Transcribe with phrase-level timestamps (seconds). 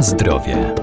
[0.00, 0.74] Zdrowie.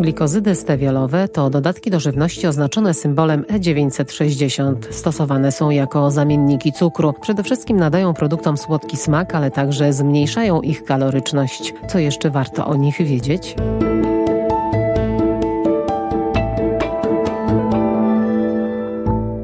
[0.00, 4.74] Glikozydy stewiolowe to dodatki do żywności oznaczone symbolem E960.
[4.90, 7.12] Stosowane są jako zamienniki cukru.
[7.20, 11.74] Przede wszystkim nadają produktom słodki smak, ale także zmniejszają ich kaloryczność.
[11.88, 13.56] Co jeszcze warto o nich wiedzieć?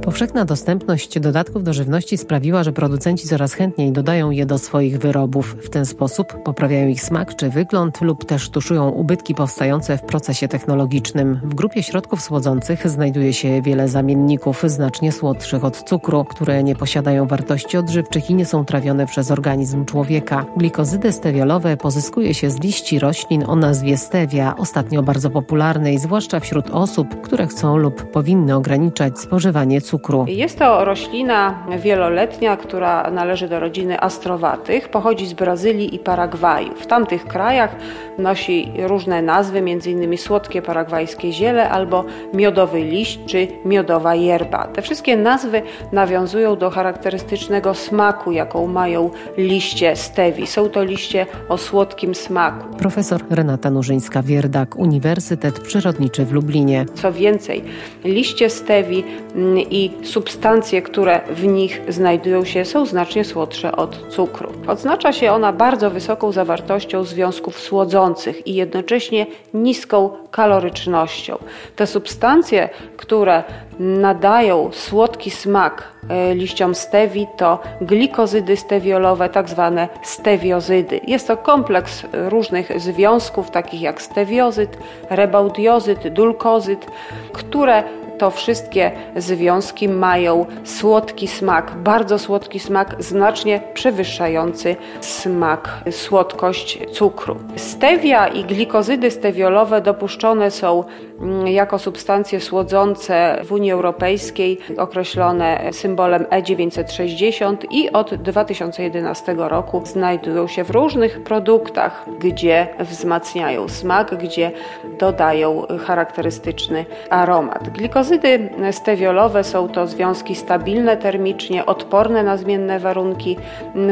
[0.09, 5.57] Powszechna dostępność dodatków do żywności sprawiła, że producenci coraz chętniej dodają je do swoich wyrobów.
[5.63, 10.49] W ten sposób poprawiają ich smak czy wygląd lub też tuszują ubytki powstające w procesie
[10.49, 11.41] technologicznym.
[11.45, 17.27] W grupie środków słodzących znajduje się wiele zamienników znacznie słodszych od cukru, które nie posiadają
[17.27, 20.47] wartości odżywczych i nie są trawione przez organizm człowieka.
[20.57, 26.71] Glikozydy stewiolowe pozyskuje się z liści roślin o nazwie stevia, ostatnio bardzo popularnej, zwłaszcza wśród
[26.71, 30.25] osób, które chcą lub powinny ograniczać spożywanie cukru cukru.
[30.29, 34.89] Jest to roślina wieloletnia, która należy do rodziny astrowatych.
[34.89, 36.75] Pochodzi z Brazylii i Paragwaju.
[36.75, 37.77] W tamtych krajach
[38.19, 40.19] nosi różne nazwy, m.in.
[40.19, 42.05] słodkie paragwajskie ziele albo
[42.35, 44.67] miodowy liść czy miodowa yerba.
[44.67, 50.47] Te wszystkie nazwy nawiązują do charakterystycznego smaku, jaką mają liście stewi.
[50.47, 52.77] Są to liście o słodkim smaku.
[52.77, 56.87] Profesor Renata Nurzyńska-Wierdak, Uniwersytet Przyrodniczy w Lublinie.
[56.95, 57.65] Co więcej,
[58.05, 59.05] liście stewi
[59.35, 59.59] mm,
[59.89, 64.53] i substancje, które w nich znajdują się, są znacznie słodsze od cukru.
[64.67, 71.39] Odznacza się ona bardzo wysoką zawartością związków słodzących i jednocześnie niską kalorycznością.
[71.77, 73.43] Te substancje, które
[73.79, 81.01] nadają słodki smak e, liściom stewi to glikozydy stewiolowe, tak zwane stewiozydy.
[81.07, 84.79] Jest to kompleks różnych związków, takich jak stewiozyt,
[85.11, 86.87] rebaudiozyt, dulkozyt,
[87.33, 87.83] które
[88.19, 97.37] to wszystkie związki mają słodki smak, bardzo słodki smak, znacznie przewyższający smak, słodkość cukru.
[97.57, 100.85] Stevia i glikozydy stewiolowe dopuszczone są
[101.21, 110.47] mm, jako substancje słodzące w Unii Europejskiej, określone symbolem E960 i od 2011 roku znajdują
[110.47, 114.51] się w różnych produktach, gdzie wzmacniają smak, gdzie
[114.99, 117.69] dodają charakterystyczny aromat.
[117.69, 123.37] Glikozydy Glikozydy stewiolowe są to związki stabilne termicznie, odporne na zmienne warunki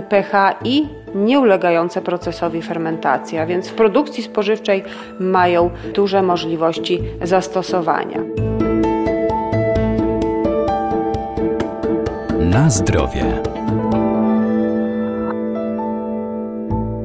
[0.09, 4.84] pH i nieulegające procesowi fermentacji, a więc w produkcji spożywczej
[5.21, 8.19] mają duże możliwości zastosowania.
[12.41, 13.25] Na zdrowie.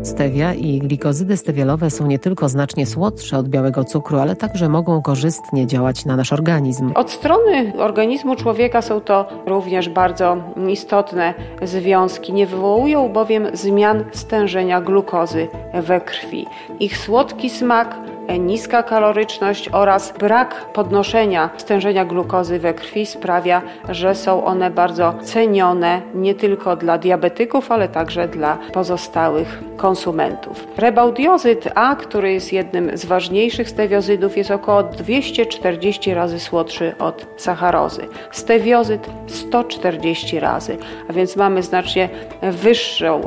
[0.03, 5.01] Stevia i glikozydy stewialowe są nie tylko znacznie słodsze od białego cukru, ale także mogą
[5.01, 6.91] korzystnie działać na nasz organizm.
[6.95, 10.37] Od strony organizmu człowieka są to również bardzo
[10.69, 12.33] istotne związki.
[12.33, 15.47] Nie wywołują bowiem zmian stężenia glukozy
[15.83, 16.45] we krwi.
[16.79, 17.97] Ich słodki smak
[18.39, 26.01] niska kaloryczność oraz brak podnoszenia stężenia glukozy we krwi sprawia, że są one bardzo cenione
[26.13, 30.67] nie tylko dla diabetyków, ale także dla pozostałych konsumentów.
[30.77, 38.07] Rebaudiozyt A, który jest jednym z ważniejszych stewiozydów, jest około 240 razy słodszy od sacharozy.
[38.31, 40.77] Stewiozyt 140 razy,
[41.09, 42.09] a więc mamy znacznie
[42.41, 43.21] wyższą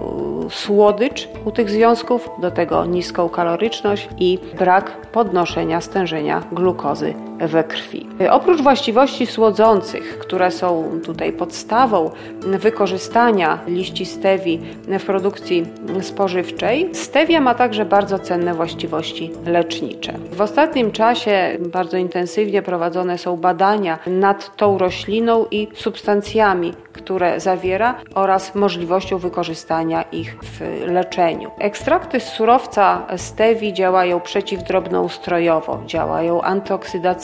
[0.50, 8.06] słodycz u tych związków, do tego niską kaloryczność i brak podnoszenia stężenia glukozy we krwi.
[8.30, 15.66] Oprócz właściwości słodzących, które są tutaj podstawą wykorzystania liści stewi w produkcji
[16.00, 20.12] spożywczej, stevia ma także bardzo cenne właściwości lecznicze.
[20.32, 27.94] W ostatnim czasie bardzo intensywnie prowadzone są badania nad tą rośliną i substancjami, które zawiera
[28.14, 31.50] oraz możliwością wykorzystania ich w leczeniu.
[31.58, 37.23] Ekstrakty z surowca stewi działają przeciwdrobnoustrojowo, działają antyoksydacyjnie,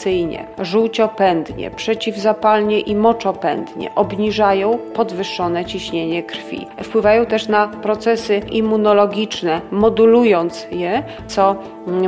[0.61, 6.67] żółciopędnie, przeciwzapalnie i moczopędnie, obniżają podwyższone ciśnienie krwi.
[6.83, 11.55] Wpływają też na procesy immunologiczne, modulując je, co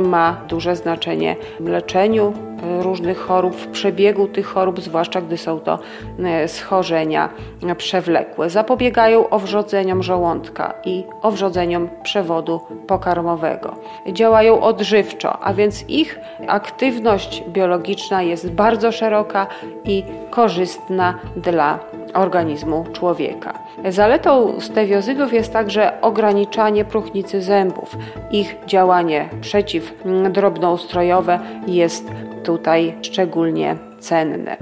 [0.02, 2.32] ma duże znaczenie w leczeniu
[2.62, 5.78] różnych chorób, w przebiegu tych chorób, zwłaszcza gdy są to
[6.24, 7.28] e, schorzenia
[7.76, 8.50] przewlekłe.
[8.50, 13.74] Zapobiegają owrzodzeniom żołądka i owrzodzeniom przewodu pokarmowego.
[14.12, 19.46] Działają odżywczo, a więc ich aktywność biologiczna jest bardzo szeroka
[19.84, 21.78] i korzystna dla
[22.14, 23.52] organizmu człowieka.
[23.88, 27.96] Zaletą stewiozydów jest także ograniczanie próchnicy zębów.
[28.30, 32.10] Ich działanie przeciwdrobnoustrojowe jest
[32.44, 34.56] tutaj szczególnie cenne.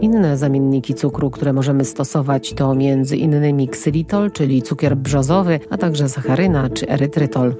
[0.00, 6.08] Inne zamienniki cukru, które możemy stosować to między innymi ksylitol, czyli cukier brzozowy, a także
[6.08, 7.54] sacharyna czy erytrytol.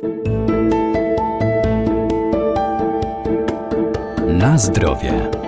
[4.29, 5.44] Na zdrowie.